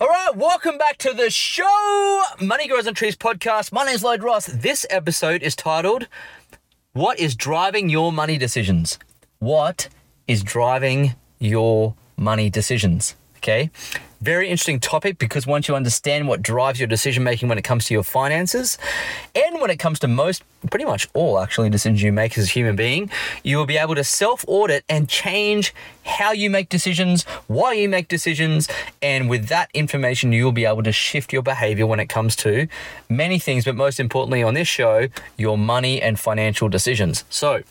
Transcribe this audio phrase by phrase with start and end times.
[0.00, 3.70] All right, welcome back to the show, Money Grows on Trees podcast.
[3.70, 4.46] My name's Lloyd Ross.
[4.46, 6.06] This episode is titled,
[6.94, 8.98] What is Driving Your Money Decisions?
[9.40, 9.90] What
[10.26, 13.14] is driving your money decisions?
[13.42, 13.70] Okay,
[14.20, 17.86] very interesting topic because once you understand what drives your decision making when it comes
[17.86, 18.76] to your finances
[19.34, 22.50] and when it comes to most, pretty much all actually decisions you make as a
[22.50, 23.10] human being,
[23.42, 25.72] you will be able to self audit and change
[26.02, 28.68] how you make decisions, why you make decisions,
[29.00, 32.68] and with that information, you'll be able to shift your behavior when it comes to
[33.08, 37.24] many things, but most importantly on this show, your money and financial decisions.
[37.30, 37.62] So,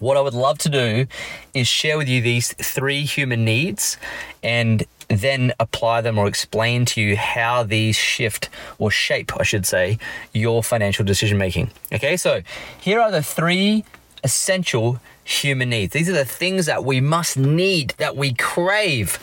[0.00, 1.06] what I would love to do
[1.52, 3.96] is share with you these three human needs
[4.42, 9.66] and then apply them or explain to you how these shift or shape, I should
[9.66, 9.98] say,
[10.32, 11.70] your financial decision making.
[11.92, 12.42] Okay, so
[12.80, 13.84] here are the three
[14.22, 15.92] essential human needs.
[15.92, 19.18] These are the things that we must need, that we crave,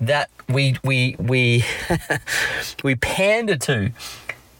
[0.00, 1.64] that we we we
[2.82, 3.92] we pander to,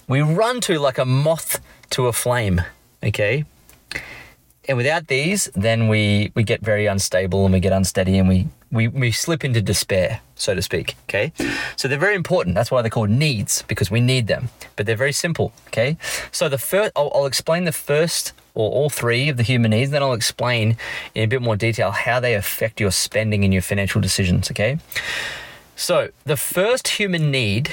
[0.08, 2.62] we run to like a moth to a flame.
[3.02, 3.44] Okay,
[4.70, 8.46] and without these, then we we get very unstable and we get unsteady and we
[8.70, 10.94] we, we slip into despair, so to speak.
[11.08, 11.32] Okay,
[11.74, 12.54] so they're very important.
[12.54, 15.52] That's why they're called needs because we need them, but they're very simple.
[15.66, 15.96] Okay,
[16.30, 19.90] so the first I'll, I'll explain the first or all three of the human needs,
[19.90, 20.76] then I'll explain
[21.16, 24.52] in a bit more detail how they affect your spending and your financial decisions.
[24.52, 24.78] Okay,
[25.74, 27.72] so the first human need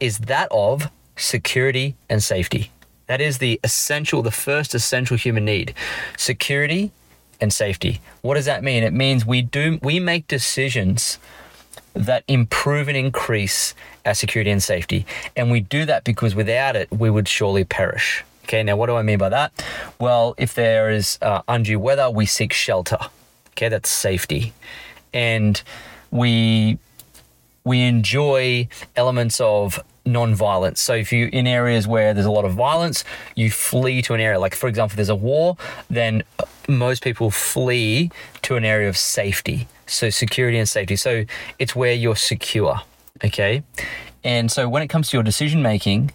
[0.00, 2.72] is that of security and safety.
[3.12, 5.74] That is the essential, the first essential human need
[6.16, 6.92] security
[7.42, 8.00] and safety.
[8.22, 8.82] What does that mean?
[8.82, 11.18] It means we do, we make decisions
[11.92, 13.74] that improve and increase
[14.06, 15.04] our security and safety.
[15.36, 18.24] And we do that because without it, we would surely perish.
[18.44, 19.62] Okay, now what do I mean by that?
[20.00, 22.96] Well, if there is uh, undue weather, we seek shelter.
[23.50, 24.54] Okay, that's safety.
[25.12, 25.62] And
[26.10, 26.78] we
[27.62, 30.80] we enjoy elements of non-violence.
[30.80, 33.04] So if you in areas where there's a lot of violence,
[33.34, 34.38] you flee to an area.
[34.38, 35.56] Like for example, if there's a war,
[35.88, 36.22] then
[36.68, 38.10] most people flee
[38.42, 39.68] to an area of safety.
[39.86, 40.96] So security and safety.
[40.96, 41.24] So
[41.58, 42.80] it's where you're secure.
[43.24, 43.62] Okay.
[44.24, 46.12] And so when it comes to your decision making,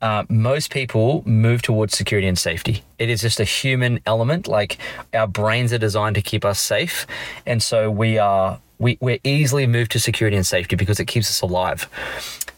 [0.00, 2.84] uh, most people move towards security and safety.
[2.98, 4.46] It is just a human element.
[4.46, 4.78] Like
[5.12, 7.06] our brains are designed to keep us safe,
[7.46, 11.28] and so we are we, we're easily moved to security and safety because it keeps
[11.28, 11.88] us alive.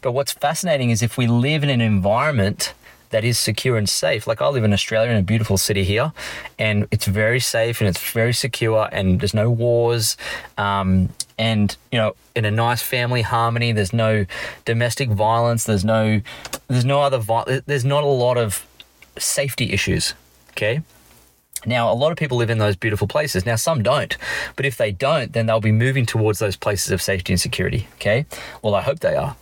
[0.02, 2.74] But what's fascinating is if we live in an environment
[3.10, 4.26] that is secure and safe.
[4.26, 6.12] Like I live in Australia in a beautiful city here,
[6.58, 10.16] and it's very safe and it's very secure, and there's no wars,
[10.56, 13.72] um, and you know, in a nice family harmony.
[13.72, 14.26] There's no
[14.64, 15.64] domestic violence.
[15.64, 16.20] There's no,
[16.68, 17.18] there's no other.
[17.18, 18.66] Vi- there's not a lot of
[19.18, 20.14] safety issues.
[20.50, 20.82] Okay.
[21.66, 23.44] Now, a lot of people live in those beautiful places.
[23.44, 24.16] Now, some don't,
[24.56, 27.86] but if they don't, then they'll be moving towards those places of safety and security.
[27.94, 28.26] Okay.
[28.62, 29.36] Well, I hope they are.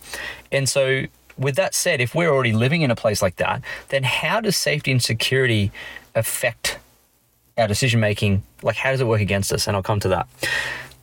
[0.51, 1.03] And so,
[1.37, 4.57] with that said, if we're already living in a place like that, then how does
[4.57, 5.71] safety and security
[6.15, 6.79] affect
[7.57, 8.43] our decision making?
[8.61, 9.67] Like, how does it work against us?
[9.67, 10.27] And I'll come to that.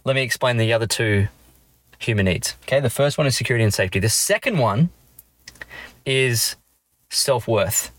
[0.05, 1.29] Let me explain the other two
[1.99, 2.55] human needs.
[2.65, 2.81] Okay.
[2.81, 3.99] The first one is security and safety.
[3.99, 4.91] The second one
[6.05, 6.57] is
[7.11, 7.91] self worth.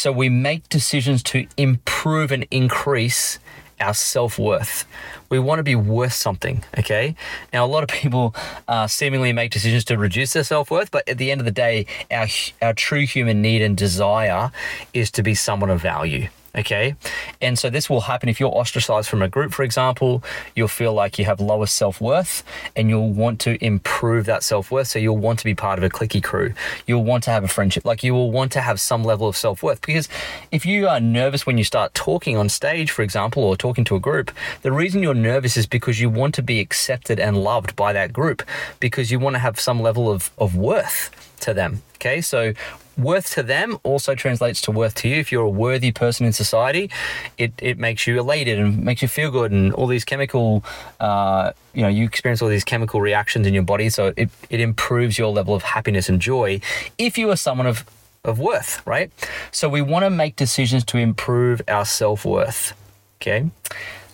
[0.00, 3.38] So we make decisions to improve and increase
[3.80, 4.86] our self worth.
[5.28, 7.14] We want to be worth something, okay?
[7.52, 8.34] Now, a lot of people
[8.66, 11.50] uh, seemingly make decisions to reduce their self worth, but at the end of the
[11.50, 12.28] day, our,
[12.62, 14.50] our true human need and desire
[14.94, 16.28] is to be someone of value.
[16.56, 16.96] Okay.
[17.40, 20.22] And so this will happen if you're ostracized from a group, for example,
[20.56, 22.42] you'll feel like you have lower self worth
[22.74, 24.88] and you'll want to improve that self worth.
[24.88, 26.52] So you'll want to be part of a clicky crew.
[26.86, 27.84] You'll want to have a friendship.
[27.84, 30.08] Like you will want to have some level of self worth because
[30.50, 33.94] if you are nervous when you start talking on stage, for example, or talking to
[33.94, 34.32] a group,
[34.62, 38.12] the reason you're nervous is because you want to be accepted and loved by that
[38.12, 38.42] group
[38.80, 41.10] because you want to have some level of, of worth
[41.40, 41.82] to them.
[41.96, 42.20] Okay.
[42.20, 42.54] So
[43.02, 45.16] worth to them also translates to worth to you.
[45.16, 46.90] If you're a worthy person in society,
[47.38, 50.64] it, it makes you elated and makes you feel good, and all these chemical,
[51.00, 53.88] uh, you know, you experience all these chemical reactions in your body.
[53.90, 56.60] So it, it improves your level of happiness and joy
[56.98, 57.84] if you are someone of,
[58.24, 59.10] of worth, right?
[59.50, 62.72] So we want to make decisions to improve our self worth.
[63.20, 63.50] Okay.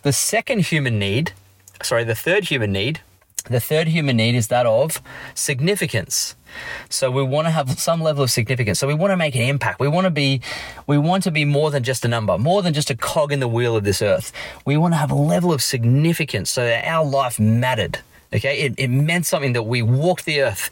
[0.02, 1.32] The second human need,
[1.82, 3.00] sorry, the third human need
[3.48, 5.00] The third human need is that of
[5.34, 6.34] significance.
[6.88, 8.78] So we want to have some level of significance.
[8.78, 9.78] So we want to make an impact.
[9.78, 10.40] We want to be
[10.86, 13.40] we want to be more than just a number, more than just a cog in
[13.40, 14.32] the wheel of this earth.
[14.64, 17.98] We want to have a level of significance so that our life mattered.
[18.32, 18.60] Okay?
[18.60, 20.70] It, it meant something that we walked the earth.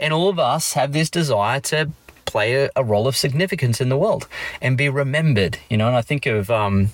[0.00, 1.90] And all of us have this desire to
[2.24, 4.26] play a, a role of significance in the world
[4.60, 5.58] and be remembered.
[5.70, 6.90] You know, and I think of um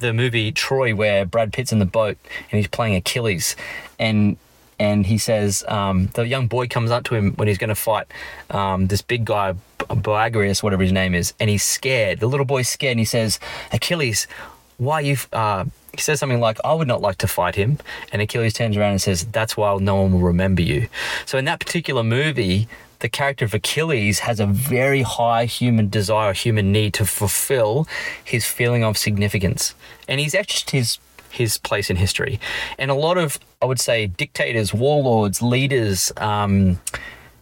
[0.00, 2.18] the movie Troy, where Brad Pitt's in the boat
[2.50, 3.56] and he's playing Achilles,
[3.98, 4.36] and
[4.78, 7.74] and he says um, the young boy comes up to him when he's going to
[7.74, 8.06] fight
[8.50, 12.20] um, this big guy, Boagrius, whatever his name is, and he's scared.
[12.20, 13.40] The little boy's scared, and he says,
[13.72, 14.26] Achilles,
[14.76, 15.16] why you?
[15.32, 17.78] Uh, he says something like, "I would not like to fight him,"
[18.12, 20.88] and Achilles turns around and says, "That's why no one will remember you."
[21.26, 22.68] So in that particular movie,
[23.00, 27.88] the character of Achilles has a very high human desire, human need to fulfill
[28.22, 29.74] his feeling of significance,
[30.06, 30.98] and he's etched his
[31.30, 32.40] his place in history.
[32.78, 36.80] And a lot of, I would say, dictators, warlords, leaders, um,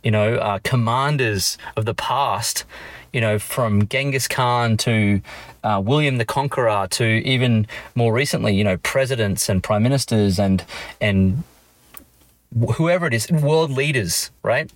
[0.02, 2.64] you know, uh, commanders of the past,
[3.12, 5.20] you know, from Genghis Khan to
[5.64, 10.64] uh, William the Conqueror to even more recently, you know, presidents and prime ministers and
[11.00, 11.42] and
[12.76, 14.70] whoever it is, world leaders, right?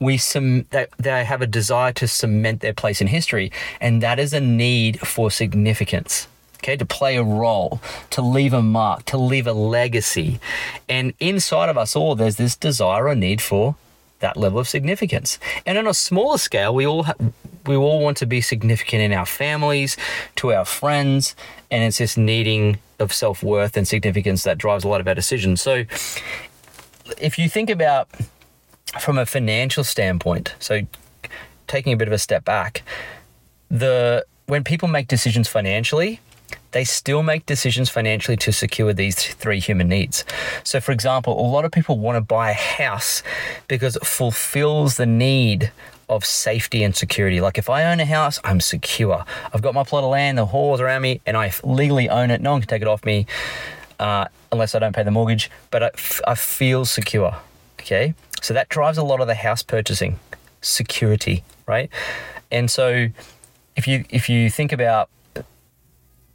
[0.00, 4.18] We some they, they have a desire to cement their place in history, and that
[4.18, 6.26] is a need for significance.
[6.62, 7.80] Okay, to play a role,
[8.10, 10.38] to leave a mark, to leave a legacy.
[10.88, 13.74] And inside of us all, there's this desire or need for
[14.20, 15.40] that level of significance.
[15.66, 17.04] And on a smaller scale, we all
[17.66, 19.96] we all want to be significant in our families,
[20.36, 21.34] to our friends,
[21.70, 25.14] and it's this needing of self worth and significance that drives a lot of our
[25.14, 25.60] decisions.
[25.60, 25.84] So,
[27.18, 28.08] if you think about
[29.00, 30.82] from a financial standpoint, so
[31.66, 32.82] taking a bit of a step back,
[33.68, 36.20] the when people make decisions financially,
[36.72, 40.24] they still make decisions financially to secure these three human needs.
[40.64, 43.22] So, for example, a lot of people want to buy a house
[43.68, 45.70] because it fulfills the need
[46.08, 47.40] of safety and security.
[47.40, 49.24] Like if I own a house, I'm secure.
[49.52, 52.40] I've got my plot of land, the halls around me, and I legally own it.
[52.40, 53.26] No one can take it off me
[53.98, 57.36] uh, unless I don't pay the mortgage, but I, f- I feel secure.
[57.80, 58.14] Okay.
[58.42, 60.18] So that drives a lot of the house purchasing
[60.60, 61.88] security, right?
[62.50, 63.08] And so
[63.76, 65.08] if you if you think about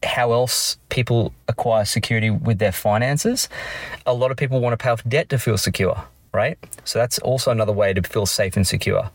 [0.03, 3.49] how else people acquire security with their finances.
[4.05, 6.03] A lot of people want to pay off debt to feel secure,
[6.33, 6.57] right?
[6.83, 9.09] So that's also another way to feel safe and secure.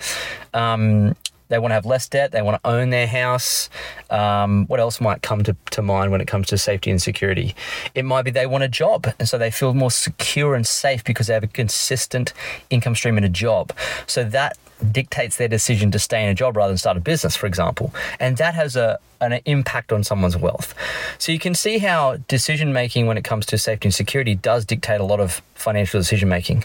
[0.54, 1.14] Um,
[1.52, 2.32] they want to have less debt.
[2.32, 3.68] They want to own their house.
[4.08, 7.54] Um, what else might come to, to mind when it comes to safety and security?
[7.94, 9.06] It might be they want a job.
[9.18, 12.32] And so they feel more secure and safe because they have a consistent
[12.70, 13.70] income stream in a job.
[14.06, 14.56] So that
[14.90, 17.94] dictates their decision to stay in a job rather than start a business, for example.
[18.18, 20.74] And that has a, an impact on someone's wealth.
[21.18, 24.64] So you can see how decision making when it comes to safety and security does
[24.64, 26.64] dictate a lot of financial decision making.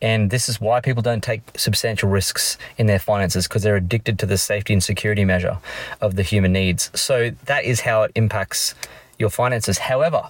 [0.00, 4.18] And this is why people don't take substantial risks in their finances because they're addicted
[4.20, 5.58] to the safety and security measure
[6.00, 6.90] of the human needs.
[6.98, 8.74] So that is how it impacts
[9.18, 9.78] your finances.
[9.78, 10.28] However,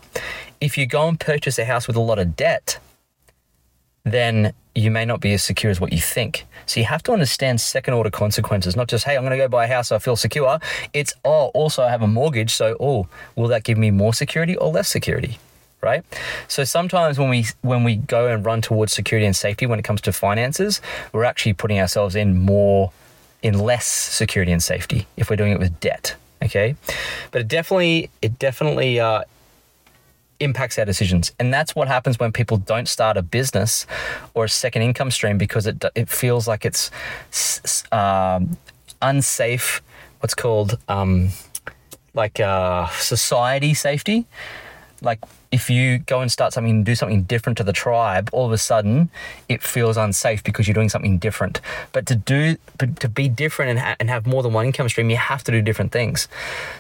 [0.61, 2.79] if you go and purchase a house with a lot of debt,
[4.05, 6.47] then you may not be as secure as what you think.
[6.67, 9.49] So you have to understand second order consequences, not just, hey, I'm going to go
[9.49, 10.59] buy a house so I feel secure.
[10.93, 12.53] It's, oh, also I have a mortgage.
[12.55, 13.07] So, oh,
[13.37, 15.39] will that give me more security or less security?
[15.83, 16.05] Right.
[16.47, 19.83] So sometimes when we when we go and run towards security and safety when it
[19.83, 20.81] comes to finances,
[21.13, 22.93] we're actually putting ourselves in more
[23.43, 26.15] in less security and safety if we're doing it with debt.
[26.41, 26.77] Okay,
[27.33, 29.23] but it definitely it definitely uh,
[30.43, 31.33] impacts our decisions.
[31.39, 33.87] And that's what happens when people don't start a business
[34.35, 36.91] or a second income stream because it, it feels like it's
[37.93, 38.57] um,
[39.01, 39.83] unsafe,
[40.21, 41.31] what's called um,
[42.15, 44.27] like uh, society safety.
[45.03, 45.19] Like
[45.51, 48.53] if you go and start something and do something different to the tribe, all of
[48.53, 49.11] a sudden
[49.49, 51.61] it feels unsafe because you're doing something different.
[51.93, 55.11] But to do, to be different and, ha- and have more than one income stream,
[55.11, 56.27] you have to do different things.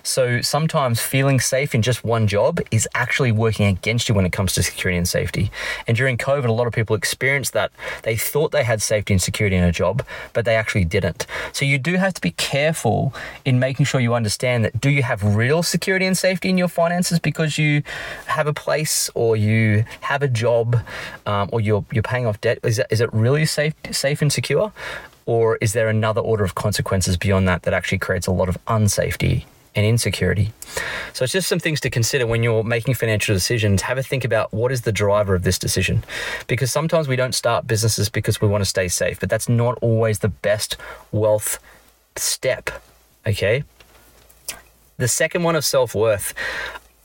[0.02, 4.33] So sometimes feeling safe in just one job is actually working against you when it
[4.33, 5.50] comes to security and safety.
[5.87, 7.73] And during COVID, a lot of people experienced that.
[8.05, 11.26] They thought they had safety and security in a job, but they actually didn't.
[11.52, 13.14] So you do have to be careful
[13.45, 16.69] in making sure you understand that do you have real security and safety in your
[16.69, 17.83] finances because you
[18.26, 20.76] have a place or you have a job
[21.26, 24.33] um, or you're you're paying off debt is, that, is it really safe safe and
[24.33, 24.73] secure
[25.26, 28.62] or is there another order of consequences beyond that that actually creates a lot of
[28.66, 30.52] unsafety and insecurity.
[31.12, 33.83] So it's just some things to consider when you're making financial decisions.
[33.83, 36.04] Have a think about what is the driver of this decision.
[36.47, 39.78] Because sometimes we don't start businesses because we want to stay safe, but that's not
[39.81, 40.76] always the best
[41.11, 41.59] wealth
[42.16, 42.71] step.
[43.26, 43.64] Okay.
[44.99, 46.35] The second one of self worth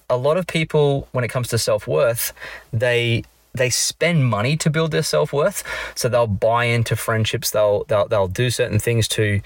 [0.10, 2.34] a lot of people, when it comes to self worth,
[2.72, 3.24] they
[3.58, 5.64] they spend money to build their self-worth.
[5.96, 7.52] So they'll buy into friendships.
[7.52, 9.42] They'll they'll, they'll do certain things to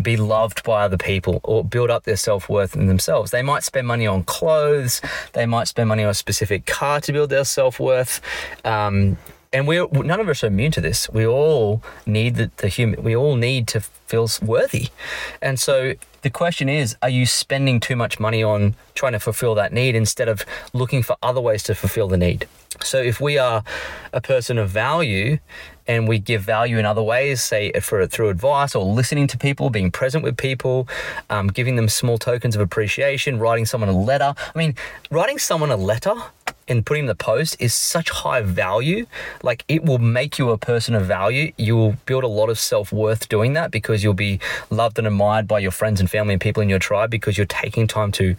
[0.00, 3.30] be loved by other people or build up their self-worth in themselves.
[3.30, 5.00] They might spend money on clothes.
[5.32, 8.20] They might spend money on a specific car to build their self-worth.
[8.64, 9.18] Um,
[9.52, 11.08] and we none of us are immune to this.
[11.10, 13.02] We all need the, the human.
[13.02, 14.88] We all need to feel worthy,
[15.40, 19.54] and so the question is: Are you spending too much money on trying to fulfill
[19.56, 22.46] that need instead of looking for other ways to fulfill the need?
[22.80, 23.62] So if we are
[24.12, 25.38] a person of value
[25.86, 29.68] and we give value in other ways, say for through advice or listening to people,
[29.68, 30.88] being present with people,
[31.28, 34.34] um, giving them small tokens of appreciation, writing someone a letter.
[34.54, 34.74] I mean,
[35.10, 36.14] writing someone a letter
[36.68, 39.06] and putting the post is such high value.
[39.42, 41.52] Like it will make you a person of value.
[41.56, 44.40] You will build a lot of self worth doing that because you'll be
[44.70, 47.46] loved and admired by your friends and family and people in your tribe because you're
[47.46, 48.36] taking time to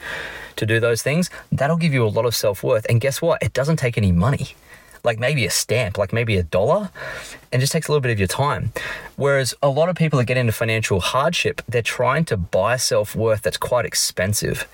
[0.56, 1.30] to do those things.
[1.52, 2.86] That'll give you a lot of self worth.
[2.90, 3.42] And guess what?
[3.42, 4.56] It doesn't take any money
[5.04, 6.90] like maybe a stamp, like maybe a dollar,
[7.52, 8.72] and just takes a little bit of your time.
[9.18, 13.16] Whereas a lot of people that get into financial hardship, they're trying to buy self
[13.16, 14.66] worth that's quite expensive,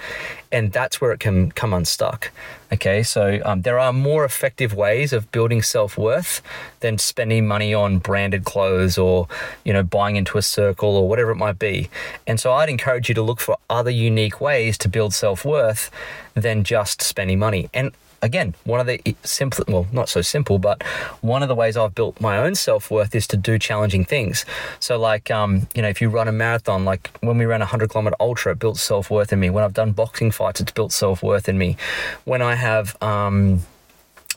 [0.51, 2.31] and that's where it can come unstuck.
[2.71, 6.43] Okay, so um, there are more effective ways of building self worth
[6.81, 9.27] than spending money on branded clothes or
[9.65, 11.89] you know buying into a circle or whatever it might be.
[12.27, 15.89] And so I'd encourage you to look for other unique ways to build self worth
[16.35, 17.69] than just spending money.
[17.73, 20.83] And again, one of the simple, well, not so simple, but
[21.21, 24.45] one of the ways I've built my own self worth is to do challenging things.
[24.79, 27.65] So, like, um, you know, if you run a marathon, like when we ran a
[27.65, 29.49] 100 kilometer ultra, it built self worth in me.
[29.49, 31.77] When I've done boxing fights, it's built self worth in me.
[32.25, 33.61] When I have, um,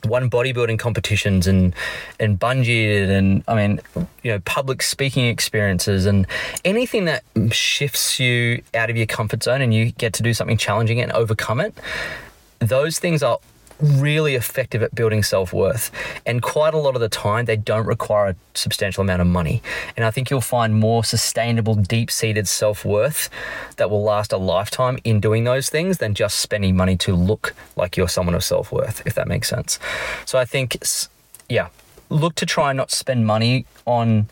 [0.05, 1.73] won bodybuilding competitions and
[2.19, 3.79] and bungeed and I mean
[4.21, 6.27] you know public speaking experiences and
[6.65, 10.57] anything that shifts you out of your comfort zone and you get to do something
[10.57, 11.73] challenging and overcome it
[12.59, 13.39] those things are
[13.83, 15.91] really effective at building self worth.
[16.25, 19.61] And quite a lot of the time, they don't require a substantial amount of money.
[19.95, 23.29] And I think you'll find more sustainable, deep seated self worth
[23.77, 27.53] that will last a lifetime in doing those things than just spending money to look
[27.75, 29.79] like you're someone of self worth, if that makes sense.
[30.25, 30.77] So I think,
[31.49, 31.67] yeah,
[32.09, 34.27] look to try and not spend money on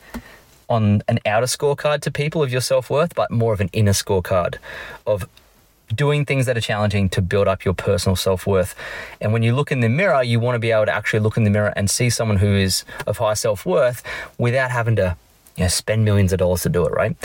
[0.70, 4.56] on an outer scorecard to people of your self-worth but more of an inner scorecard
[5.06, 5.28] of
[5.96, 8.76] doing things that are challenging to build up your personal self worth.
[9.20, 11.38] And when you look in the mirror, you want to be able to actually look
[11.38, 14.04] in the mirror and see someone who is of high self worth
[14.38, 15.16] without having to
[15.58, 17.16] you know, spend millions of dollars to do it, right?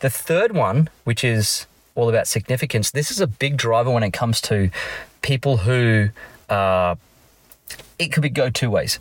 [0.00, 4.12] The third one, which is all about significance, this is a big driver when it
[4.12, 4.70] comes to
[5.20, 6.08] people who
[6.48, 6.94] uh,
[7.98, 8.98] it could be go two ways.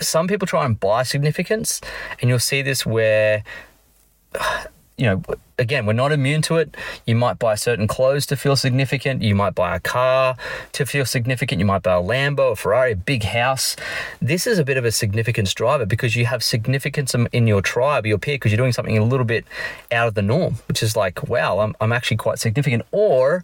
[0.00, 1.80] Some people try and buy significance,
[2.20, 3.44] and you'll see this where
[5.02, 5.22] you know,
[5.58, 6.76] again, we're not immune to it.
[7.06, 9.20] You might buy certain clothes to feel significant.
[9.20, 10.36] You might buy a car
[10.74, 11.58] to feel significant.
[11.58, 13.74] You might buy a Lambo, a Ferrari, a big house.
[14.20, 18.06] This is a bit of a significance driver because you have significance in your tribe,
[18.06, 19.44] your peer, because you're doing something a little bit
[19.90, 22.84] out of the norm, which is like, wow, I'm, I'm actually quite significant.
[22.92, 23.42] Or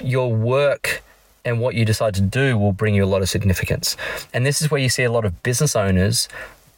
[0.00, 1.02] your work
[1.44, 3.98] and what you decide to do will bring you a lot of significance.
[4.32, 6.30] And this is where you see a lot of business owners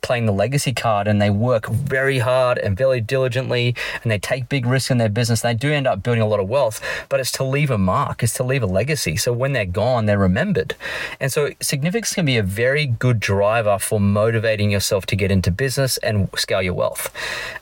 [0.07, 4.49] playing the legacy card and they work very hard and very diligently and they take
[4.49, 5.41] big risks in their business.
[5.41, 8.23] They do end up building a lot of wealth, but it's to leave a mark,
[8.23, 9.17] it's to leave a legacy.
[9.17, 10.77] So when they're gone, they're remembered.
[11.19, 15.51] And so significance can be a very good driver for motivating yourself to get into
[15.51, 17.13] business and scale your wealth.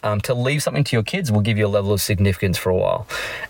[0.02, 2.68] Um, to leave something to your kids will give you a level of significance for
[2.68, 3.06] a while.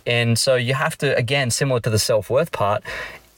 [0.07, 2.85] And so you have to, again, similar to the self worth part,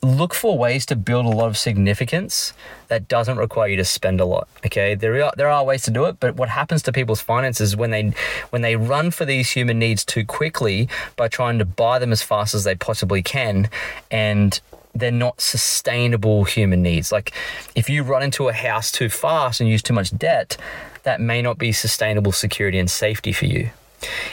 [0.06, 2.52] look for ways to build a lot of significance
[2.88, 4.94] that doesn't require you to spend a lot okay?
[4.94, 7.90] There are there are ways to do it but what happens to people's finances when
[7.90, 8.12] they
[8.50, 12.22] when they run for these human needs too quickly by trying to buy them as
[12.22, 13.68] fast as they possibly can
[14.10, 14.60] and
[14.94, 17.12] they're not sustainable human needs.
[17.12, 17.32] Like
[17.75, 20.56] if you run into a house too fast and use too much debt
[21.02, 23.70] that may not be sustainable security and safety for you.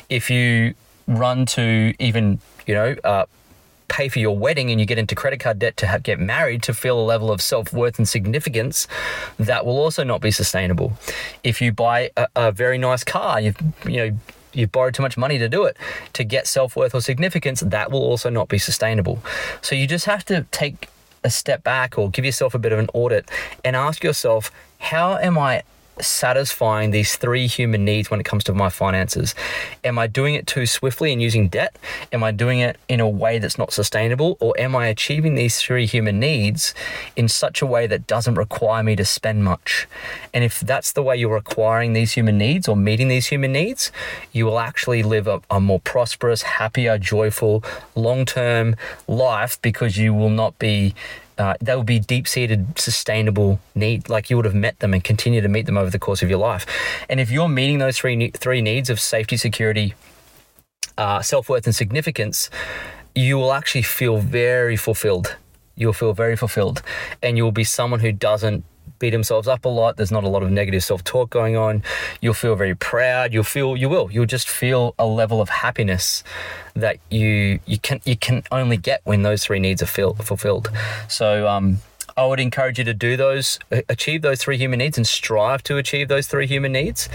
[0.09, 0.73] If you
[1.07, 3.25] run to even you know uh,
[3.93, 6.63] pay for your wedding and you get into credit card debt to have, get married
[6.63, 8.87] to feel a level of self worth and significance,
[9.37, 10.93] that will also not be sustainable.
[11.43, 14.17] If you buy a, a very nice car, you've you know
[14.51, 15.77] you've borrowed too much money to do it
[16.13, 19.19] to get self worth or significance, that will also not be sustainable.
[19.61, 20.89] So you just have to take
[21.23, 23.29] a step back or give yourself a bit of an audit
[23.63, 25.63] and ask yourself, how am I
[25.99, 29.35] satisfying these three human needs when it comes to my finances?
[29.83, 31.75] Am I doing it too swiftly and using debt?
[32.11, 34.37] Am I doing it in a way that's not sustainable?
[34.39, 36.73] Or am I achieving these three human needs
[37.15, 39.87] in such a way that doesn't require me to spend much?
[40.33, 43.91] And if that's the way you're acquiring these human needs or meeting these human needs,
[44.31, 47.63] you will actually live a, a more prosperous, happier, joyful,
[47.95, 48.75] long term
[49.07, 50.95] life because you will not be
[51.37, 54.09] uh, they will be deep-seated, sustainable need.
[54.09, 56.29] Like you would have met them and continue to meet them over the course of
[56.29, 56.65] your life.
[57.09, 59.93] And if you're meeting those three three needs of safety, security,
[60.97, 62.49] uh, self worth, and significance,
[63.15, 65.35] you will actually feel very fulfilled.
[65.75, 66.83] You'll feel very fulfilled,
[67.21, 68.63] and you'll be someone who doesn't
[68.99, 69.97] beat themselves up a lot.
[69.97, 71.83] There's not a lot of negative self talk going on.
[72.21, 73.33] You'll feel very proud.
[73.33, 74.11] You'll feel you will.
[74.11, 76.23] You'll just feel a level of happiness
[76.75, 80.71] that you you can you can only get when those three needs are feel, fulfilled.
[81.07, 81.47] So.
[81.47, 81.79] Um,
[82.15, 83.57] I would encourage you to do those,
[83.89, 87.09] achieve those three human needs, and strive to achieve those three human needs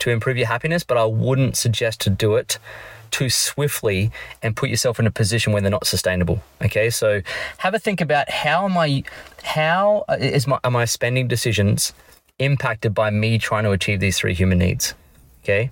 [0.00, 0.82] to improve your happiness.
[0.82, 2.58] But I wouldn't suggest to do it
[3.10, 4.10] too swiftly
[4.42, 6.42] and put yourself in a position where they're not sustainable.
[6.62, 7.22] Okay, so
[7.58, 9.02] have a think about how am I,
[9.42, 11.92] how is my are my spending decisions
[12.38, 14.94] impacted by me trying to achieve these three human needs?
[15.42, 15.70] Okay,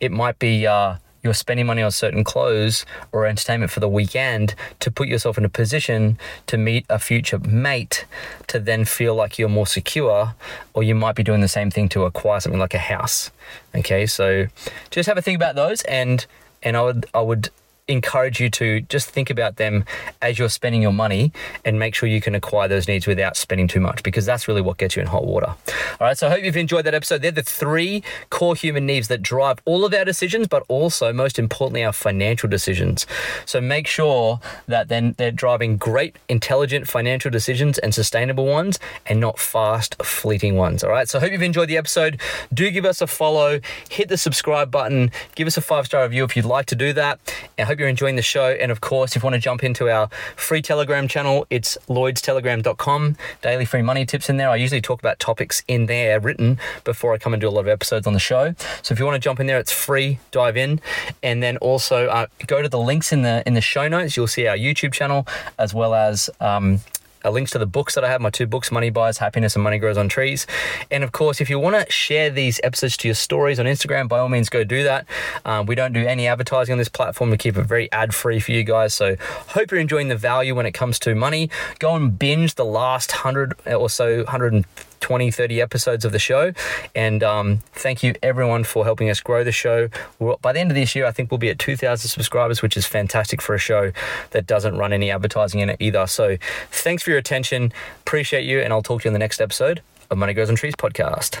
[0.00, 0.66] it might be.
[0.66, 5.36] Uh, you're spending money on certain clothes or entertainment for the weekend to put yourself
[5.36, 8.06] in a position to meet a future mate
[8.46, 10.34] to then feel like you're more secure,
[10.74, 13.30] or you might be doing the same thing to acquire something like a house.
[13.74, 14.46] Okay, so
[14.90, 16.24] just have a think about those and
[16.62, 17.50] and I would I would
[17.88, 19.84] encourage you to just think about them
[20.22, 21.32] as you're spending your money
[21.64, 24.60] and make sure you can acquire those needs without spending too much because that's really
[24.60, 25.48] what gets you in hot water.
[25.48, 27.22] All right, so I hope you've enjoyed that episode.
[27.22, 31.38] They're the three core human needs that drive all of our decisions, but also, most
[31.38, 33.06] importantly, our financial decisions.
[33.46, 39.20] So make sure that then they're driving great, intelligent financial decisions and sustainable ones and
[39.20, 40.84] not fast, fleeting ones.
[40.84, 42.20] All right, so I hope you've enjoyed the episode.
[42.52, 46.24] Do give us a follow, hit the subscribe button, give us a five star review
[46.24, 47.18] if you'd like to do that.
[47.58, 48.50] I hope you're enjoying the show.
[48.50, 53.16] And of course, if you want to jump into our free Telegram channel, it's lloydstelegram.com.
[53.42, 54.50] Daily free money tips in there.
[54.50, 57.60] I usually talk about topics in there written before I come and do a lot
[57.60, 58.54] of episodes on the show.
[58.82, 60.18] So if you want to jump in there, it's free.
[60.30, 60.80] Dive in,
[61.22, 64.16] and then also uh, go to the links in the in the show notes.
[64.16, 65.26] You'll see our YouTube channel
[65.58, 66.30] as well as.
[66.40, 66.80] Um,
[67.24, 69.78] links to the books that I have, my two books, Money Buys Happiness and Money
[69.78, 70.46] Grows on Trees.
[70.90, 74.08] And of course, if you want to share these episodes to your stories on Instagram,
[74.08, 75.06] by all means, go do that.
[75.44, 77.30] Um, we don't do any advertising on this platform.
[77.30, 78.94] We keep it very ad free for you guys.
[78.94, 79.16] So,
[79.48, 81.50] hope you're enjoying the value when it comes to money.
[81.78, 84.64] Go and binge the last 100 or so, 100
[85.00, 86.52] 20, 30 episodes of the show.
[86.94, 89.88] And um, thank you everyone for helping us grow the show.
[90.18, 92.76] We're, by the end of this year, I think we'll be at 2,000 subscribers, which
[92.76, 93.92] is fantastic for a show
[94.30, 96.06] that doesn't run any advertising in it either.
[96.06, 96.36] So
[96.70, 97.72] thanks for your attention.
[98.00, 98.60] Appreciate you.
[98.60, 101.40] And I'll talk to you in the next episode of Money Grows on Trees podcast.